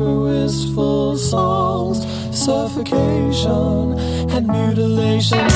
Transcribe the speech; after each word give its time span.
wistful 0.00 1.16
songs, 1.16 1.98
suffocation 2.36 3.98
and 4.30 4.46
mutilation. 4.46 5.46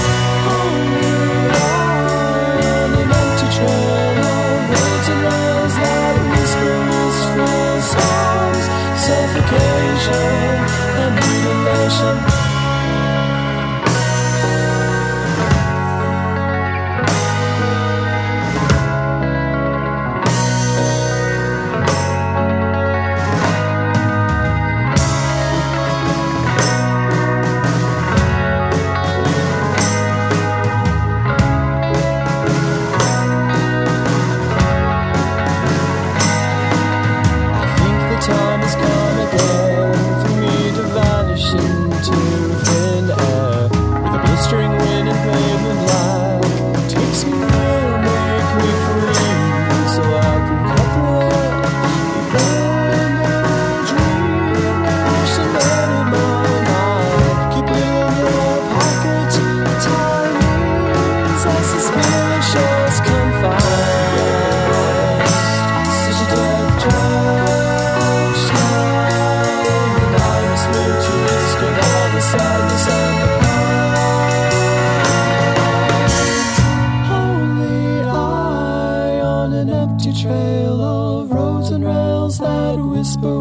again. 38.95 39.64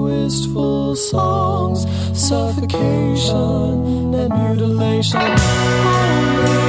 wistful 0.04 0.96
songs, 0.96 1.86
suffocation 2.18 4.14
and 4.14 4.30
mutilation. 4.30 6.63